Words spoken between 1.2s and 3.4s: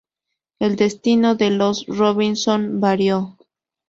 de los "Robinson" varió.